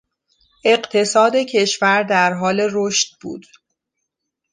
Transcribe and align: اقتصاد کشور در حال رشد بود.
اقتصاد 0.65 1.35
کشور 1.35 2.03
در 2.03 2.33
حال 2.33 2.67
رشد 2.71 3.07
بود. 3.21 3.45